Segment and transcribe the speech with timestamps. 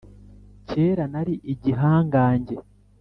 [0.69, 2.55] kera nari igihangange.